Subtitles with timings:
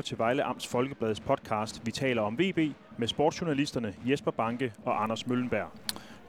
[0.00, 2.58] lytter til Vejle Amts Folkebladets podcast Vi taler om VB
[2.98, 5.68] med sportsjournalisterne Jesper Banke og Anders Møllenberg.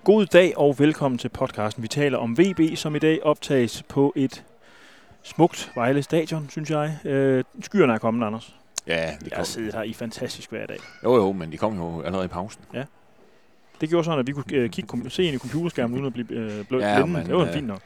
[0.04, 4.14] God dag og velkommen til podcasten Vi taler om VB, som i dag optages på
[4.16, 4.44] et
[5.24, 6.98] smukt Vejle Stadion, synes jeg.
[7.06, 8.56] Øh, skyerne er kommet, Anders.
[8.88, 10.78] Ja, de Jeg har siddet her i fantastisk hver dag.
[11.04, 12.62] Jo, jo, men de kom jo allerede i pausen.
[12.74, 12.84] Ja.
[13.82, 16.32] Det gjorde sådan, at vi kunne øh, kigge, se ind i computerskærmen uden at blive
[16.32, 17.82] øh, blødt ja, Men, det var øh, fint nok.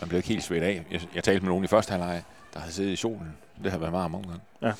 [0.00, 0.86] Man blev ikke helt svedt af.
[0.90, 2.22] Jeg, jeg talte med nogen i første halvleg,
[2.56, 3.36] der havde siddet i solen.
[3.64, 4.42] Det har været mange gange.
[4.62, 4.72] Ja.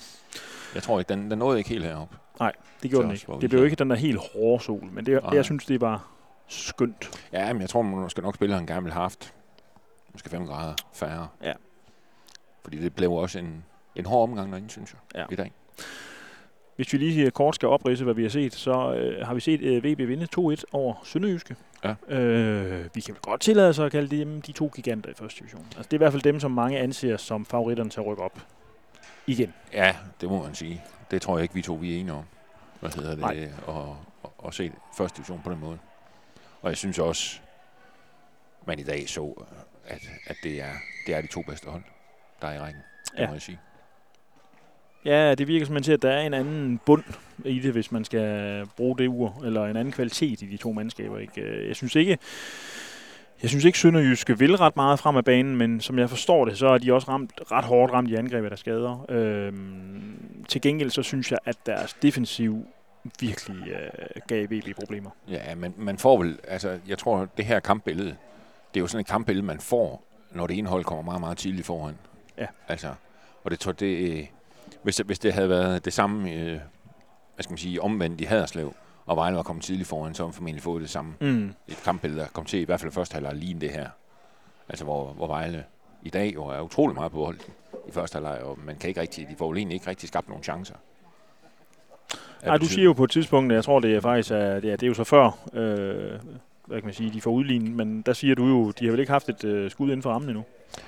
[0.75, 2.15] Jeg tror ikke, den, den nåede ikke helt herop.
[2.41, 2.53] Nej,
[2.83, 3.27] det gjorde den ikke.
[3.41, 6.09] Det blev ikke den der helt hårde sol, men det, jeg synes, det var
[6.49, 7.11] skønt.
[7.33, 9.35] Ja, men jeg tror, man skal nok spille en gammel haft.
[10.13, 11.29] Måske 5 grader færre.
[11.43, 11.53] Ja.
[12.63, 13.65] Fordi det blev også en,
[13.97, 15.33] en hård omgang derinde, synes jeg, ja.
[15.33, 15.53] i dag.
[16.77, 19.61] Hvis vi lige kort skal oprise, hvad vi har set, så øh, har vi set
[19.61, 21.57] øh, VB vinde 2-1 over Sønderjyske.
[21.85, 22.15] Ja.
[22.15, 25.41] Øh, vi kan vel godt tillade sig at kalde dem de to giganter i første
[25.41, 25.65] division.
[25.65, 28.23] Altså, det er i hvert fald dem, som mange anser som favoritterne til at rykke
[28.23, 28.41] op
[29.27, 29.55] igen.
[29.73, 30.83] Ja, det må man sige.
[31.11, 32.25] Det tror jeg ikke, vi to vi er enige om.
[32.81, 33.19] Hvad hedder det?
[33.19, 33.49] Nej.
[33.67, 35.79] Og, og, og se første division på den måde.
[36.63, 37.41] Og jeg synes også,
[38.67, 39.45] man i dag så,
[39.87, 40.73] at, at det, er,
[41.07, 41.83] det er de to bedste hold,
[42.43, 42.83] der er i rækken.
[43.13, 43.27] Det ja.
[43.27, 43.59] må jeg sige.
[45.07, 47.05] Ja, det virker som til, at der er en anden bund
[47.45, 50.73] i det, hvis man skal bruge det ur, eller en anden kvalitet i de to
[50.73, 51.19] mandskaber.
[51.19, 51.67] Ikke?
[51.69, 52.19] Jeg synes ikke,
[53.43, 56.59] jeg synes ikke, Sønderjyske vil ret meget frem af banen, men som jeg forstår det,
[56.59, 59.07] så er de også ramt, ret hårdt ramt i angrebet der skader.
[59.09, 62.67] Øhm, til gengæld så synes jeg, at deres defensiv
[63.21, 65.11] virkelig øh, gav VB problemer.
[65.29, 68.17] Ja, men man får vel, altså jeg tror, det her kampbillede,
[68.75, 71.39] det er jo sådan et kampbillede, man får, når det ene hold kommer meget, meget
[71.39, 71.95] tidligt foran.
[72.39, 72.47] Ja.
[72.69, 72.89] Altså,
[73.45, 74.29] og det tror det,
[74.83, 76.61] hvis, det, hvis det havde været det samme, øh,
[77.35, 78.75] hvad skal man sige, omvendt i Haderslev,
[79.07, 81.15] og Vejle var kommet tidligt foran, så har formentlig fået det samme.
[81.21, 81.55] Mm.
[81.69, 83.89] Et kampbillede, der kom til i hvert fald første halvleg lige det her.
[84.69, 85.65] Altså hvor, hvor Vejle
[86.03, 87.39] i dag jo er utrolig meget på hold
[87.89, 90.45] i første halvleg, og man kan ikke rigtig, de får egentlig ikke rigtig skabt nogen
[90.45, 90.75] chancer.
[92.45, 94.77] Nej, du siger jo på et tidspunkt, jeg tror det er faktisk, at det er,
[94.77, 96.21] det er jo så før, øh,
[96.67, 99.01] hvad kan man sige, de får udlignet, men der siger du jo, de har vel
[99.01, 100.45] ikke haft et øh, skud inden for rammen endnu?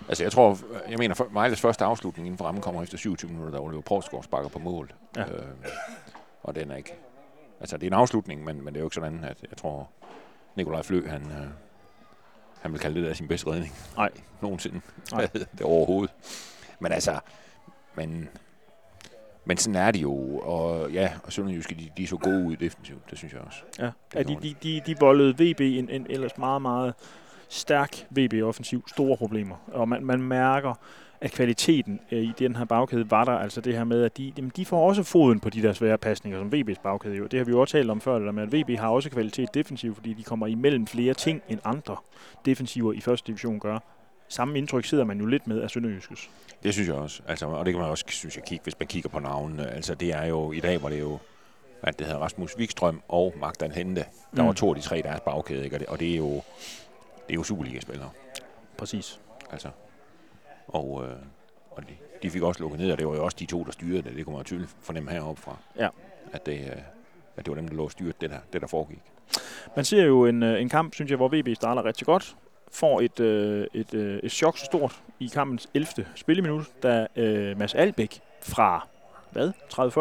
[0.09, 0.59] Altså jeg tror,
[0.91, 4.23] jeg mener, Vejles første afslutning inden for rammen kommer efter 27 minutter, der Oliver Porsgaard
[4.23, 4.93] sparker på mål.
[5.17, 5.23] Ja.
[5.23, 5.43] Øh,
[6.43, 6.95] og den er ikke...
[7.61, 9.91] Altså det er en afslutning, men, men det er jo ikke sådan, at jeg tror,
[10.57, 11.49] Nikolaj Flø, han, øh,
[12.61, 13.75] han vil kalde det der sin bedste redning.
[13.97, 14.11] Nej.
[14.43, 14.81] Nogensinde.
[15.13, 15.27] Nej.
[15.59, 16.15] det overhovedet.
[16.81, 17.21] Men altså,
[17.95, 18.29] men,
[19.49, 23.11] men sådan er de jo, og ja, og Sønderjyske, de, de så gode ud defensivt,
[23.11, 23.59] det synes jeg også.
[23.79, 26.95] Ja, ja de, de, de, de voldede VB en, en ellers meget, meget
[27.49, 29.57] stærk VB-offensiv, store problemer.
[29.73, 30.75] Og man, man mærker,
[31.21, 33.33] at kvaliteten øh, i den her bagkæde var der.
[33.33, 35.99] Altså det her med, at de, jamen, de får også foden på de der svære
[35.99, 37.27] pasninger, som VB's bagkæde jo.
[37.27, 39.11] Det har vi jo også talt om før, det der med, at VB har også
[39.11, 41.97] kvalitet defensivt, fordi de kommer imellem flere ting, end andre
[42.45, 43.79] defensiver i første division gør.
[44.29, 46.31] Samme indtryk sidder man jo lidt med af Sønderjyskes.
[46.63, 47.23] Det synes jeg også.
[47.29, 49.71] Altså, og det kan man også, synes jeg, kigge, hvis man kigger på navnene.
[49.71, 51.19] Altså, det er jo, i dag var det jo,
[51.83, 54.05] at det hedder Rasmus Wikstrøm og Magdan Hente.
[54.37, 54.47] Der mm.
[54.47, 55.77] var to af de tre deres bagkæde, ikke?
[55.77, 56.35] Og, det, og det er jo,
[57.27, 58.11] det er jo Superliga-spillere.
[58.79, 59.21] Præcis.
[59.51, 59.69] Altså,
[60.69, 61.17] og, øh,
[61.71, 63.73] og de, de fik også lukket ned, og det var jo også de to, der
[63.73, 64.17] styrede det.
[64.17, 65.57] Det kunne man tydeligt fornemme heroppe fra.
[65.79, 65.89] Ja.
[66.33, 66.83] At det, øh,
[67.37, 69.03] at det var dem, der lå og det der, det, der foregik.
[69.77, 72.37] Man ser jo en, øh, en kamp, synes jeg, hvor VB starter rigtig godt.
[72.73, 76.07] Får et, øh, et, øh, et chok så stort i kampens 11.
[76.15, 78.87] spilleminut, da øh, Mads Albæk fra
[79.33, 79.53] hvad?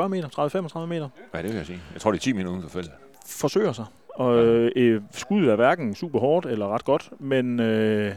[0.05, 0.79] 30-40 meter?
[0.79, 1.09] 30-35 meter?
[1.33, 1.81] Ja, det vil jeg sige.
[1.93, 2.91] Jeg tror, det er 10 minutter for fældet.
[3.27, 3.85] Forsøger sig.
[4.09, 8.15] Og øh, skuddet er hverken super hårdt eller ret godt, men øh,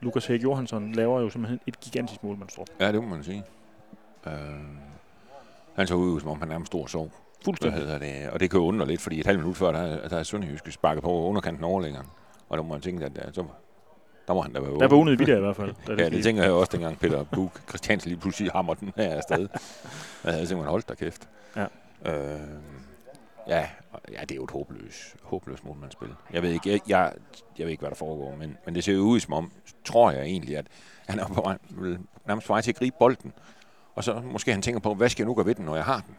[0.00, 2.66] Lukas Hæk Johansson laver jo simpelthen et gigantisk målmandstrup.
[2.80, 3.44] Ja, det må man sige.
[4.26, 4.32] Øh,
[5.76, 7.10] han så ud, som om han nærmest stor sov.
[7.44, 7.80] Fuldstændig.
[7.80, 8.30] Hedder det?
[8.30, 10.72] Og det kan jo undre lidt, fordi et halvt minut før, der, der er Sønderjyske
[10.72, 12.06] sparket på underkanten overlængeren.
[12.48, 13.44] Og der må man tænke, at der, så,
[14.28, 15.74] der må han da være Der vågnede vi der i hvert fald.
[15.88, 19.14] ja, det, det tænker jeg også, dengang Peter Buk Christiansen lige pludselig hammer den her
[19.14, 19.48] afsted.
[20.24, 21.28] Jeg havde simpelthen holdt der kæft.
[21.56, 21.66] Ja.
[22.06, 22.40] Øh,
[23.48, 23.68] ja,
[24.12, 26.08] ja, det er jo et håbløst, håbløst målmandsspil.
[26.32, 27.12] Jeg ved ikke, jeg, jeg,
[27.58, 29.52] jeg ved ikke, hvad der foregår, men, men det ser jo ud som om,
[29.84, 30.66] tror jeg egentlig, at
[31.08, 31.58] han er på vej,
[32.26, 33.32] nærmest på vej til at gribe bolden.
[33.94, 35.84] Og så måske han tænker på, hvad skal jeg nu gøre ved den, når jeg
[35.84, 36.16] har den?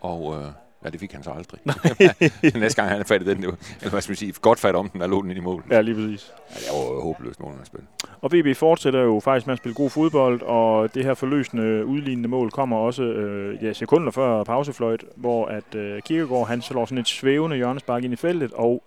[0.00, 0.52] Og øh,
[0.84, 1.60] ja, det fik han så aldrig.
[2.60, 4.88] Næste gang han fattet den, det var, eller hvad skal man sige, godt fat om
[4.88, 5.64] den, der lå den ind i mål.
[5.70, 6.32] Ja, lige præcis.
[6.50, 7.80] Ja, det var jo håbløst målmandsspil.
[8.20, 12.28] Og VB fortsætter jo faktisk med at spille god fodbold, og det her forløsende udlignende
[12.28, 16.98] mål kommer også øh, ja, sekunder før pausefløjt, hvor at øh, Kirkegaard han slår sådan
[16.98, 18.82] et svævende hjørnespark ind i feltet, og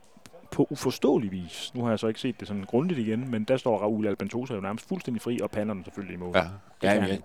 [0.51, 3.57] på uforståelig vis, nu har jeg så ikke set det sådan grundigt igen, men der
[3.57, 6.31] står Raul Albentosa jo nærmest fuldstændig fri, og pander den selvfølgelig i mål.
[6.35, 6.43] Ja,
[6.83, 7.19] ja jeg, jeg,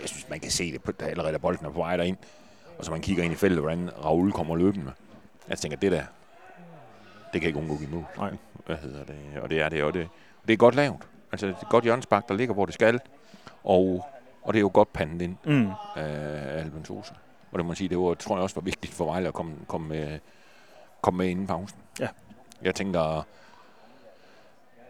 [0.00, 2.16] jeg synes, man kan se det på, der allerede, da bolden er på vej derind,
[2.78, 4.92] og så man kigger ind i feltet, hvordan Raul kommer løbende.
[5.48, 6.02] Jeg tænker, det der,
[7.32, 8.04] det kan ikke undgå i mål.
[8.18, 8.36] Nej.
[8.66, 9.16] Hvad hedder det?
[9.42, 10.08] Og det er det, og det,
[10.46, 10.96] det er godt lavet.
[11.32, 13.00] Altså, det er godt hjørnespark, der ligger, hvor det skal.
[13.64, 14.06] Og
[14.42, 15.68] og det er jo godt pandet ind Mm.
[15.96, 17.14] af Alban Sosa.
[17.52, 19.34] Og det må man sige, det var, tror jeg også var vigtigt for Vejle at
[19.34, 20.18] komme, komme, med,
[21.00, 21.78] komme med inden pausen.
[22.00, 22.08] Ja.
[22.62, 23.26] Jeg tænker,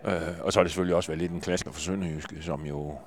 [0.04, 2.98] øh, og så har det selvfølgelig også været lidt en klasker for Sønderjyske, som jo,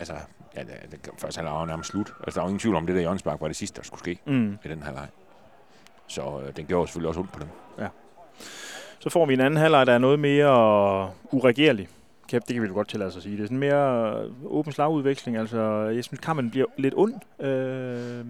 [0.00, 0.14] altså,
[0.56, 2.12] ja, det, først halvleg var nærmest slut.
[2.24, 4.18] Altså, der var ingen tvivl om, det der Jørgensbak var det sidste, der skulle ske
[4.26, 4.58] Mm.
[4.64, 5.06] i den halvleg.
[6.06, 7.48] Så øh, den gjorde selvfølgelig også ondt på dem.
[8.98, 11.88] Så får vi en anden halvleg, der er noget mere uregerlig.
[12.28, 13.36] Kan- Det kan vi jo godt tillade os at sige.
[13.36, 15.36] Det er sådan mere øh, åben slagudveksling.
[15.36, 15.60] Altså,
[15.94, 17.14] jeg synes, kampen bliver lidt ond.
[17.40, 18.24] Øh,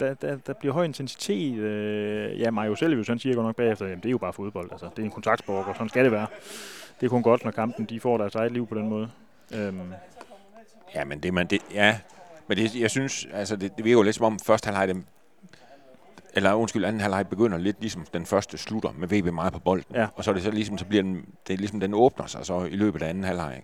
[0.00, 1.58] der, der, der bliver høj intensitet.
[1.58, 4.68] Øh, ja, Mario Selvius, han siger godt nok bagefter, jamen det er jo bare fodbold.
[4.72, 6.26] Altså, det er en kontaktsport, og sådan skal det være.
[7.00, 9.10] Det er kun godt, når kampen de får deres eget liv på den måde.
[9.54, 9.80] Øhm,
[10.94, 11.98] Ja, men det, man, det, ja,
[12.48, 15.04] men det, jeg synes, altså det, det virker jo lidt som om første halvleg, dem,
[16.34, 19.96] eller undskyld, anden halvleg begynder lidt ligesom den første slutter med VB meget på bolden.
[19.96, 20.06] Ja.
[20.14, 22.46] Og så er det så ligesom, så bliver den, det er ligesom, den åbner sig
[22.46, 23.62] så i løbet af anden halvleg.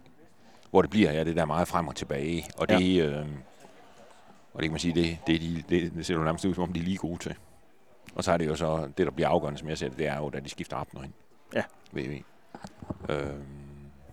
[0.70, 2.46] Hvor det bliver, ja, det der meget frem og tilbage.
[2.58, 3.06] Og det, ja.
[3.06, 3.26] øh,
[4.54, 6.54] og det kan man sige, det, det, er de, det, det ser jo nærmest ud,
[6.54, 7.34] som om de er lige gode til.
[8.14, 10.06] Og så er det jo så, det der bliver afgørende, som jeg ser det, det
[10.06, 11.12] er jo, da de skifter Abner ind.
[11.54, 11.62] Ja.
[11.92, 12.24] VB.
[13.08, 13.26] Øh,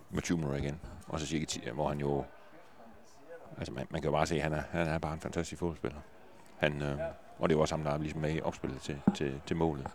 [0.10, 0.80] med 20 minutter igen.
[1.08, 2.24] Og så cirka 10, hvor han jo
[3.58, 5.60] Altså, man, man kan jo bare se, at han er, han er bare en fantastisk
[5.60, 5.98] fodboldspiller.
[6.58, 6.98] Han, øh,
[7.40, 9.56] og det er jo også ham, der er ligesom med i opspillet til, til, til
[9.56, 9.88] målet.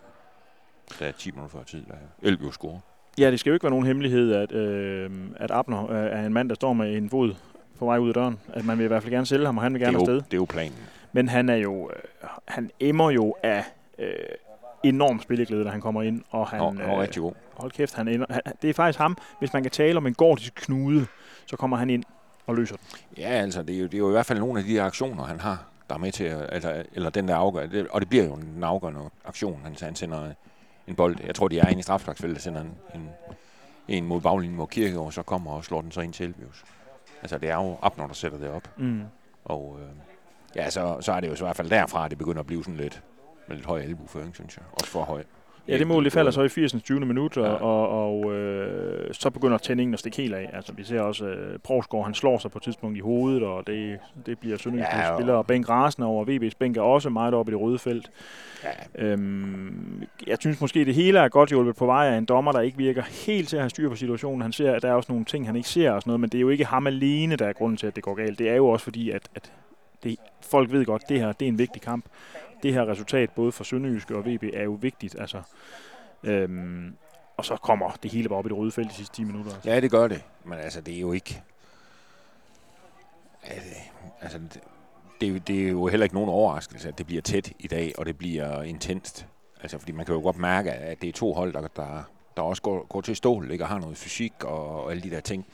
[0.98, 2.78] Der er 10 minutter før tid, der Elbio scorer.
[3.18, 6.32] ja, det skal jo ikke være nogen hemmelighed, at, øh, at Abner øh, er en
[6.32, 7.34] mand, der står med en fod
[7.78, 8.38] på vej ud af døren.
[8.54, 10.04] At man vil i hvert fald gerne sælge ham, og han vil Det er, gerne
[10.04, 10.30] jo, afsted.
[10.30, 10.78] det er jo planen.
[11.12, 13.64] Men han er jo, øh, han emmer jo af
[13.98, 14.08] øh,
[14.82, 16.22] enorm spilleglæde, da han kommer ind.
[16.30, 17.32] Og han, og, og rigtig god.
[17.54, 20.14] hold kæft, han, ender, han, det er faktisk ham, hvis man kan tale om en
[20.14, 21.06] gordisk knude,
[21.46, 22.04] så kommer han ind
[22.46, 22.86] og løser den.
[23.18, 25.24] Ja, altså, det er, jo, det er jo i hvert fald nogle af de aktioner,
[25.24, 28.08] han har, der er med til, at, eller, eller den der afgør, det, og det
[28.08, 29.60] bliver jo en afgørende aktion.
[29.64, 30.32] Han, han sender
[30.86, 33.08] en bold, jeg tror, de er inde i strafsparksfeltet, sender en, en,
[33.88, 36.64] en mod baglinjen mod Kirkegaard, så kommer og slår den så ind til Elbius.
[37.22, 38.68] Altså, det er jo Abner, der sætter det op.
[38.76, 39.02] Mm.
[39.44, 39.88] Og øh,
[40.56, 42.46] ja, så, så er det jo så i hvert fald derfra, at det begynder at
[42.46, 43.02] blive sådan lidt,
[43.48, 44.64] med lidt høj albuføring, synes jeg.
[44.72, 45.24] Også for høj.
[45.68, 46.74] Ja, det mål det falder så i 80.
[46.82, 47.00] 20.
[47.00, 47.52] minut, og, Ja.
[47.52, 50.50] og, og øh, så begynder tændingen at stikke helt af.
[50.52, 53.66] Altså, vi ser også, øh, Provsgaard, han slår sig på et tidspunkt i hovedet, og
[53.66, 55.46] det, det bliver Sønderjyske Ja, ja, og-.
[55.46, 58.10] Bænk rasende over VB's bænk er også meget oppe i det røde felt.
[58.64, 62.52] Ja, Øhm, jeg synes måske, det hele er godt hjulpet på vej af en dommer,
[62.52, 64.42] der ikke virker helt til at have styr på situationen.
[64.42, 66.30] Han ser, at der er også nogle ting, han ikke ser og sådan noget, men
[66.30, 68.38] det er jo ikke ham alene, der er grunden til, at det går galt.
[68.38, 69.52] Det er jo også fordi, at, at
[70.04, 70.16] det,
[70.50, 72.04] folk ved godt, at det her det er en vigtig kamp.
[72.62, 75.16] Det her resultat, både for Sønderjyske og VB, er jo vigtigt.
[75.20, 75.42] Altså,
[76.22, 76.96] øhm,
[77.36, 79.54] og så kommer det hele bare op i det røde felt de sidste 10 minutter.
[79.54, 79.70] Altså.
[79.70, 80.22] ja, det gør det.
[80.44, 81.42] Men altså, det er jo ikke...
[84.20, 84.60] Altså, det,
[85.20, 87.66] det, er jo- det er jo heller ikke nogen overraskelse, at det bliver tæt i
[87.66, 89.26] dag, og det bliver intenst.
[89.62, 92.02] Altså, fordi man kan jo godt mærke, at det er to hold, der, der,
[92.36, 93.64] der også går, går til stål, ikke?
[93.64, 95.46] og har noget fysik og, og alle de der ting.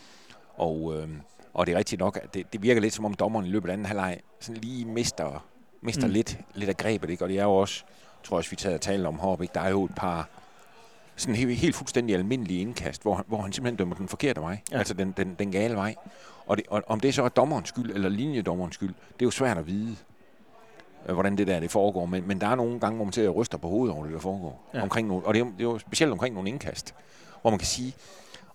[0.57, 1.09] Og, øh,
[1.55, 3.69] og det er rigtigt nok, at det, det virker lidt som om dommeren i løbet
[3.69, 5.45] af anden halvleg sådan lige mister,
[5.83, 6.13] mister Mm.
[6.13, 7.11] lidt, lidt af grebet.
[7.11, 7.25] Ikke?
[7.25, 7.85] Og det er jo også,
[8.25, 9.55] tror jeg også, vi tager tale om heroppe, ikke?
[9.55, 10.29] der er jo et par
[11.17, 14.59] sådan helt, helt fuldstændig almindelige indkast, hvor hvor han simpelthen dømmer den forkerte vej.
[14.73, 14.79] Ja.
[14.79, 15.95] Altså den, den, den gale vej.
[16.47, 19.31] Og, det, og om det så er dommerens skyld, eller linjedommerens skyld, det er jo
[19.31, 19.97] svært at vide,
[21.09, 22.07] øh, hvordan det der det foregår.
[22.07, 24.15] Men, men der er nogle gange, hvor man til at ryster på hovedet over det,
[24.15, 24.71] der foregår.
[24.75, 24.83] Ja.
[24.83, 26.95] Omkring nogle, og det er, jo- det er jo specielt omkring nogle indkast,
[27.41, 27.95] hvor man kan sige,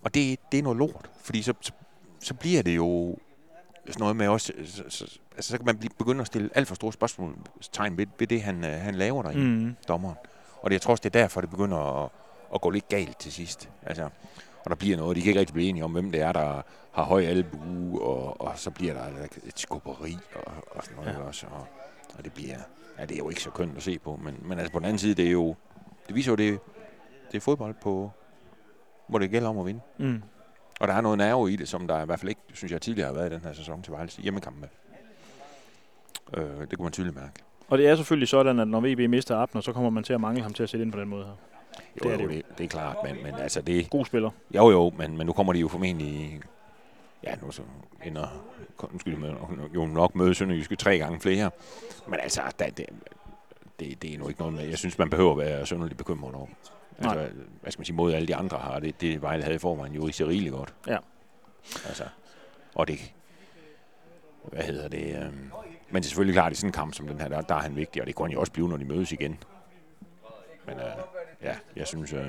[0.02, 1.72] og det, det er noget lort, fordi så, så,
[2.20, 3.18] så bliver det jo
[3.94, 6.76] sådan noget med også, så, så, altså, så kan man begynde at stille alt for
[6.76, 9.76] store spørgsmålstegn ved, ved det, han, øh, han laver derinde Mm.
[9.88, 10.16] dommeren.
[10.62, 12.10] Og det, jeg tror også, det er derfor, det begynder at,
[12.56, 13.70] at gå lidt galt til sidst.
[13.84, 14.04] Altså,
[14.64, 16.62] og der bliver noget, de kan ikke rigtig blive enige om, hvem det er, der
[16.92, 19.04] har høj albue, og, og så bliver der
[19.48, 21.20] et skubberi og, og sådan noget ja.
[21.24, 21.46] også.
[21.52, 21.68] Og,
[22.18, 22.58] og det bliver,
[23.00, 24.86] ja, det er jo ikke så kønt at se på, men, men altså på den
[24.86, 25.56] anden side, det er jo,
[26.08, 26.60] det viser jo, det,
[27.32, 28.12] det er fodbold på,
[29.08, 29.82] hvor det gælder om at vinde.
[29.98, 30.24] Mm.
[30.80, 32.82] Og der er noget nerve i det, som der i hvert fald ikke, synes jeg,
[32.82, 34.70] tidligere har været i den her sæson til Vejles hjemmekampe.
[36.38, 37.34] Øh, det kunne man tydeligt mærke.
[37.68, 40.22] Og det er selvfølgelig sådan, at når VB mister Abner, så kommer man til at
[40.22, 41.32] mangle ham til at sætte ind på den måde her.
[41.32, 42.30] Jo, Det er det, det jo.
[42.30, 44.30] det, det er klart, men, men altså det, God spiller.
[44.56, 46.42] Jo, jo, men, men nu kommer de jo formentlig...
[47.24, 47.62] Ja, nu så
[48.06, 48.28] ender...
[48.94, 49.36] Undskyld, men
[49.76, 51.52] jo nok møde Sønderjyske tre gange flere.
[52.08, 52.86] Men altså, der, det,
[53.80, 54.64] det, det er nu ikke noget med...
[54.68, 56.48] Jeg synes, man behøver at være sønderligt bekymret over.
[57.00, 57.30] Altså,
[57.62, 59.94] hvad skal man sige, mod alle de andre har det, det Vejle havde i forvejen
[59.94, 60.74] jo rigtig rigeligt godt.
[60.88, 60.98] Ja.
[61.88, 62.04] Altså,
[62.76, 63.14] og det...
[64.44, 65.16] Hvad hedder det?
[65.16, 65.52] Øhm,
[65.90, 67.56] men det er selvfølgelig klart, at i sådan en kamp som den her, der, der
[67.56, 69.38] er han vigtig, og det kunne han jo også blive, når de mødes igen.
[70.66, 70.86] Men øh,
[71.44, 72.14] ja, jeg synes...
[72.14, 72.28] Øh,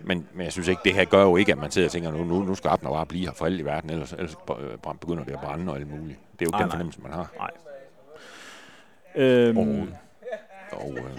[0.00, 2.10] men, men jeg synes ikke, det her gør jo ikke, at man sidder og tænker,
[2.10, 4.78] nu, nu, nu skal Abner bare blive her for alt i verden, ellers, ellers øh,
[5.00, 6.18] begynder det at brænde og alt muligt.
[6.32, 6.70] Det er jo ikke Nej, den nej.
[6.70, 7.50] fornemmelse, man har.
[9.14, 9.94] Øhm, Overhovedet.
[10.72, 11.18] Og øh,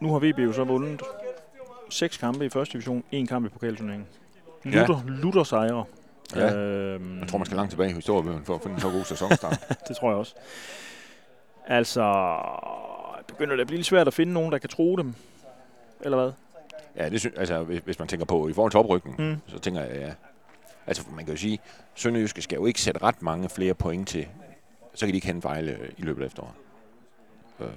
[0.00, 1.02] nu har VB jo så vundet
[1.90, 4.06] seks kampe i første division, en kamp i pokalturneringen.
[4.64, 4.70] Ja.
[4.70, 5.84] Lutter, Lutter sejre.
[6.36, 6.54] Ja.
[6.56, 9.04] Øhm, Jeg tror, man skal langt tilbage i historiebøgen for at finde en så god
[9.04, 9.64] sæsonstart.
[9.88, 10.34] det tror jeg også.
[11.66, 12.02] Altså,
[13.26, 15.14] begynder det at blive lidt svært at finde nogen, der kan tro dem?
[16.00, 16.32] Eller hvad?
[16.96, 19.36] ja, det synes, altså, hvis, hvis man tænker på i forhold til oprykning, Mm.
[19.46, 20.12] så tænker jeg, ja.
[20.86, 21.58] Altså, man kan jo sige,
[21.94, 24.28] Sønderjyske skal jo ikke sætte ret mange flere point til.
[24.94, 26.52] Så kan de ikke hente Vejle øh, i løbet af efteråret.
[27.60, 27.70] Øhm,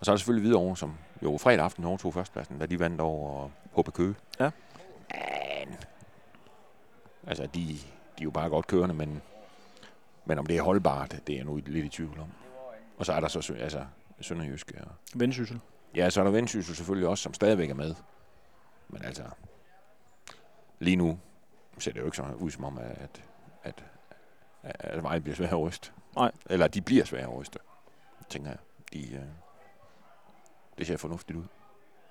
[0.00, 3.00] og så er der selvfølgelig Hvidovre, som jo fredag aften overtog førstepladsen, da de vandt
[3.00, 4.14] over HB Køge.
[4.40, 4.50] Ja.
[5.66, 5.76] Men,
[7.26, 7.74] altså, de, de
[8.18, 9.22] er jo bare godt kørende, men,
[10.24, 12.28] men om det er holdbart, det er jeg nu lidt i tvivl om.
[12.98, 13.86] Og så er der så altså,
[14.20, 14.74] Sønderjyske.
[14.80, 15.60] Og, Vendsyssel.
[15.94, 17.94] ja, så er der Vendsyssel selvfølgelig også, som stadigvæk er med.
[18.88, 19.22] Men altså,
[20.78, 21.18] lige nu
[21.78, 23.22] ser det jo ikke så ud som om, at,
[23.62, 23.84] at,
[24.62, 25.90] at, at vejen bliver svær at ryste.
[26.16, 26.32] Nej.
[26.50, 27.58] Eller de bliver svære at ryste,
[28.28, 28.58] tænker jeg.
[28.92, 29.22] De, øh,
[30.78, 31.44] det ser fornuftigt ud.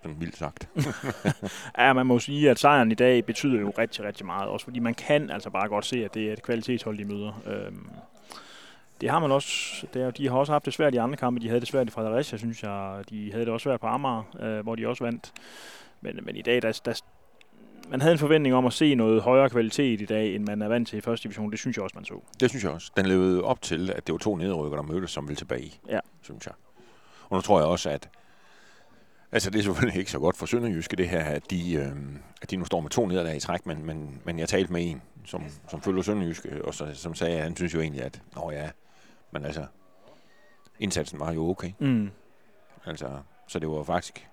[0.01, 0.69] Sådan vildt sagt.
[1.77, 4.49] Ja, man må sige, at sejren i dag betyder jo rigtig, rigtig meget.
[4.49, 7.41] Også fordi man kan altså bare godt se, at det er et kvalitetshold, de møder.
[7.45, 7.89] Øhm,
[9.01, 9.87] det har man også.
[9.93, 11.39] Det er, de har også haft det svært i andre kampe.
[11.39, 13.03] De havde det svært i Fredericia, synes jeg.
[13.09, 15.33] De havde det også svært på Amager, øh, hvor de også vandt.
[16.01, 17.01] Men, men i dag, der, der,
[17.89, 20.67] man havde en forventning om at se noget højere kvalitet i dag, end man er
[20.67, 21.51] vant til i første division.
[21.51, 22.19] Det synes jeg også, man så.
[22.39, 22.91] Det synes jeg også.
[22.97, 25.73] Den levede op til, at det var to nedrykker, der mødtes, som ville tilbage.
[25.89, 25.99] Ja.
[26.21, 26.53] Synes jeg.
[27.29, 28.09] Og nu tror jeg også, at
[29.35, 31.95] Altså, det er selvfølgelig ikke så godt for Sønderjyske, det her, at de, øh,
[32.41, 34.91] at de nu står med to nederlag i træk, men, men, men jeg talte med
[34.91, 38.21] en, som, som følger Sønderjyske, og så, som sagde, at han synes jo egentlig, at,
[38.35, 38.69] nå ja,
[39.31, 39.65] men altså,
[40.79, 41.71] indsatsen var jo okay.
[41.79, 42.11] Mm.
[42.85, 44.27] Altså, så det var faktisk,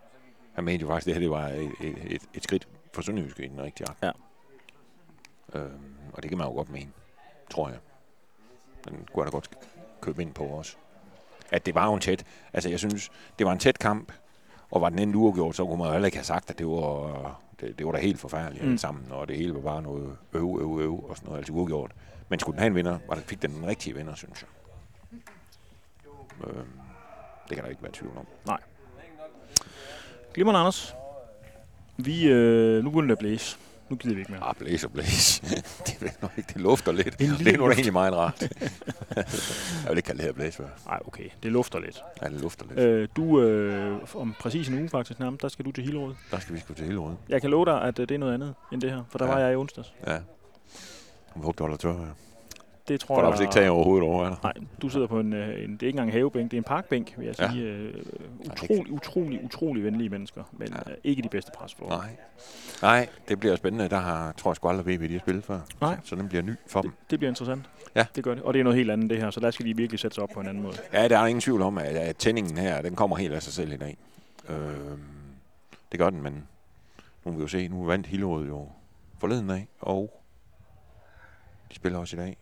[0.53, 1.73] han mente jo faktisk, at det her det var et,
[2.11, 4.15] et, et, skridt for Sønderjyske i den rigtige retning.
[5.55, 5.61] Ja.
[5.61, 6.91] Øhm, og det kan man jo godt mene,
[7.51, 7.79] tror jeg.
[8.85, 9.51] Den kunne jeg da godt
[10.01, 10.77] købe ind på også.
[11.51, 14.13] At det var jo en tæt, altså jeg synes, det var en tæt kamp,
[14.73, 17.41] og var den endelig uafgjort, så kunne man heller ikke have sagt, at det var,
[17.61, 18.71] det, det var da helt forfærdeligt Mm.
[18.71, 18.79] mm.
[18.79, 21.91] sammen, og det hele var bare noget øv, øv, øv, og sådan noget, altså uafgjort.
[22.29, 24.49] Men skulle den have en vinder, var det, fik den den rigtige vinder, synes jeg.
[26.47, 26.67] Øhm,
[27.49, 28.27] det kan der ikke være tvivl om.
[30.35, 30.95] Glimrende, Anders.
[31.97, 33.57] Vi, øh, nu begynder det at blæse.
[33.89, 34.45] Nu gider vi ikke mere.
[34.49, 35.41] Ah, blæs og blæs.
[35.87, 37.21] det ved nok ikke, det lufter lidt.
[37.21, 38.43] En Det er nu egentlig meget rart.
[39.85, 40.61] jeg vil ikke kalde det her blæs.
[40.87, 41.29] Nej, okay.
[41.43, 42.03] Det lufter lidt.
[42.23, 42.79] Ja, det lufter lidt.
[42.79, 46.15] Øh, du, øh, om præcis en uge faktisk nærmest, der skal du til Hillerød.
[46.31, 47.17] Der skal vi sgu til rådet.
[47.29, 49.27] Jeg kan love dig, at øh, det er noget andet end det her, for der
[49.27, 49.33] Ja.
[49.33, 49.93] var jeg i onsdags.
[50.07, 50.13] Ja.
[50.13, 50.23] Jeg
[51.37, 51.91] håber, du holder tør.
[52.01, 52.07] Ja.
[52.89, 53.33] Det tror For der er jeg...
[53.33, 54.37] vist ikke tag over hovedet over, er der?
[54.43, 56.61] Nej, du sidder på en, øh, en, det er ikke engang en havebænk, det er
[56.61, 57.51] en parkbænk, vil jeg Ja.
[57.51, 57.65] sige.
[57.65, 58.05] Øh, det
[58.53, 60.91] utrolig, utrolig, utrolig venlige mennesker, men Ja.
[60.91, 61.99] øh, ikke de bedste presforhold.
[62.01, 62.17] Nej.
[62.83, 63.89] Nej, det bliver spændende.
[63.89, 65.61] Der har, tror jeg sgu aldrig VB, de har spillet før.
[65.81, 65.97] Nej.
[66.03, 66.91] Så, så den bliver ny for dem.
[66.91, 67.71] Det, det bliver interessant.
[67.95, 68.07] Ja.
[68.17, 68.43] Det gør det.
[68.43, 70.23] Og det er noget helt andet, det her, så der skal de virkelig sætte sig
[70.23, 70.77] op på en anden måde.
[70.93, 73.53] Ja, der er ingen tvivl om, at, at tændingen her, den kommer helt af sig
[73.53, 73.97] selv i dag.
[74.49, 75.01] Øhm,
[75.93, 76.33] det gør den, men
[77.25, 77.69] nu må vi jo se.
[77.69, 78.69] Nu vandt Hillerød jo
[79.19, 80.23] forleden dag, og
[81.71, 82.37] de spiller også i dag.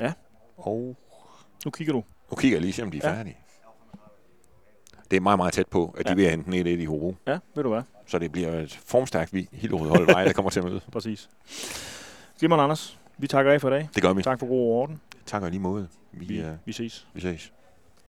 [0.00, 0.12] Ja.
[0.56, 0.96] Og
[1.64, 2.04] Nu kigger du.
[2.30, 3.16] nu kigger jeg lige, se om de er Ja.
[3.16, 3.36] færdige.
[5.10, 6.14] Det er meget, meget tæt på, at de Ja.
[6.14, 7.14] vil hente ned i Hobro.
[7.26, 7.82] Ja, ved du hvad?
[8.06, 10.80] Så det bliver et formstærkt vi- Hillerød hold vej, der kommer til at møde.
[10.92, 11.30] Præcis.
[12.38, 12.98] Glimrende, Anders.
[13.18, 13.88] Vi takker af for i dag.
[13.94, 14.22] Det gør vi.
[14.22, 15.00] Tak for god orden.
[15.26, 15.88] Tak og lige måde.
[16.12, 17.06] Vi, Vi, øh, vi ses.
[17.14, 17.52] vi ses.